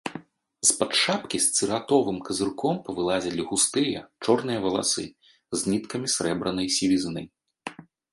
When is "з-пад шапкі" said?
0.67-1.37